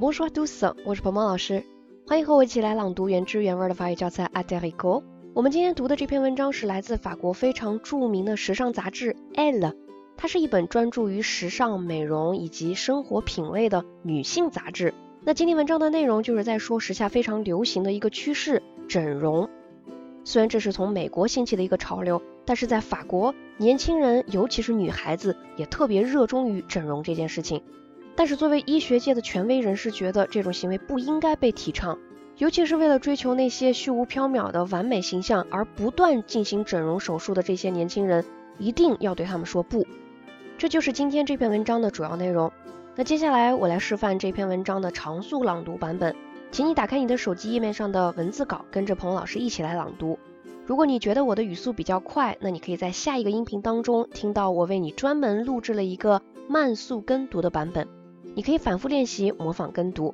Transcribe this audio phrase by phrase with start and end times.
[0.00, 1.62] Bonjour tous，我是鹏鹏老师，
[2.04, 9.70] 欢迎和我一起来朗读原汁原味的法语教材《a d e r i c o 我们今天读的这篇文章是来自法国非常著名的时尚杂志《Elle》，
[10.16, 14.92] 它是一本专注于时尚、美容以及生活品味的女性杂志。
[15.22, 19.48] 那今天文章的内容就是在说时下非常流行的一个趋势——整容。
[20.24, 27.62] 虽然这是从美国兴起的一个潮流，但是在法国，年轻人尤其是女孩子也特别热衷于整容这件事情。
[28.16, 31.98] 但是作为医学界的权威人士，觉得这种行为不应该被提倡。
[32.36, 38.24] 尤其是为了追求那些虚无缥缈的完美形象而不断进行整容手术的这些年轻人，
[38.58, 39.86] 一定要对他们说不。
[40.58, 42.52] 这就是今天这篇文章的主要内容。
[42.96, 46.14] 那接下来我来示范这篇文章的常速朗读版本，
[46.50, 50.18] 请你打开你的手机页面上的文字稿，跟着彭老师一起来朗读。
[50.66, 57.86] 如果你觉得我的语速比较快，那你可以在下一个音频当中听到我为你专门录制了一个慢速跟读的版本，
[58.35, 60.13] 你可以反复练习模仿跟读。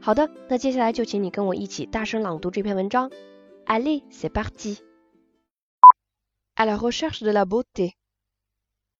[0.00, 3.10] 好的，那接下来就请你跟我一起大声朗读这篇文章。
[3.66, 4.82] Allez, c'est parti.
[6.56, 7.94] À la recherche de la beauté.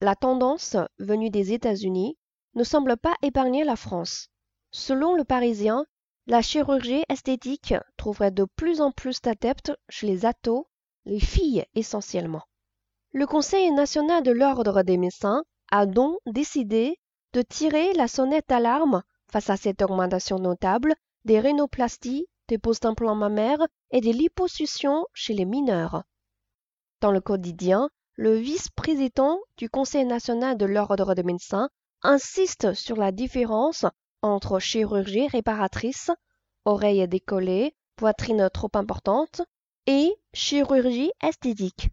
[0.00, 2.16] La tendance venue des États-Unis
[2.54, 4.28] ne semble pas épargner la France.
[4.70, 5.84] Selon le Parisien,
[6.26, 10.66] la chirurgie esthétique trouverait de plus en plus d'adeptes chez les atos,
[11.06, 12.42] les filles essentiellement.
[13.12, 15.42] Le Conseil national de l'ordre des médecins
[15.72, 16.98] a donc décidé
[17.35, 23.67] de tirer la sonnette d'alarme Face à cette augmentation notable des rhinoplasties, des post-implants mammaires
[23.91, 26.03] et des liposuctions chez les mineurs.
[27.01, 31.67] Dans le quotidien, le vice-président du Conseil national de l'ordre des médecins
[32.03, 33.85] insiste sur la différence
[34.21, 36.11] entre chirurgie réparatrice,
[36.63, 39.41] oreilles décollées, poitrine trop importante,
[39.87, 41.89] et chirurgie esthétique.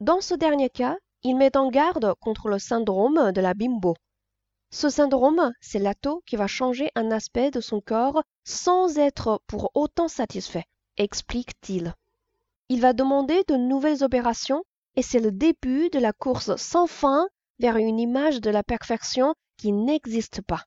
[0.00, 3.94] Dans ce dernier cas, il met en garde contre le syndrome de la bimbo.
[4.69, 9.71] Ce syndrome, c'est l'ato qui va changer un aspect de son corps sans être pour
[9.73, 10.65] autant satisfait,
[10.97, 11.93] explique-t-il.
[12.69, 14.63] Il va demander de nouvelles opérations
[14.95, 17.27] et c'est le début de la course sans fin
[17.59, 20.63] vers une image de la perfection qui n'existe pas.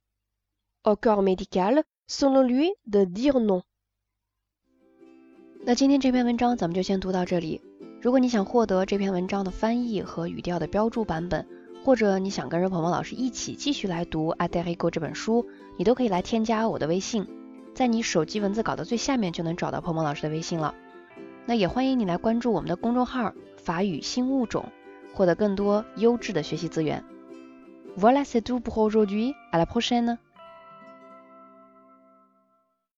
[0.85, 3.63] Au corps médical, selon lui, de dire non.
[5.67, 7.63] 那今天这篇文章咱们就先读到这里。
[8.03, 11.47] 如果你想获得这篇文章的翻译和语调的标注版本，
[11.84, 15.48] 或者你想跟着鹏鹏老师一起继续来读《a d e r i c o 这本书，
[15.78, 17.26] 你都可以来添加我的微信，
[17.74, 20.76] 在你手机文字稿的最下面就能找到鹏鹏老师的微信了。
[21.46, 24.66] 那也欢迎你来关注我们的公众号“法语新物种”，
[25.14, 27.04] 获得更多优质的学习资源。
[27.98, 29.34] Voilà c'est tout pour aujourd'hui.
[29.52, 30.18] À la prochaine.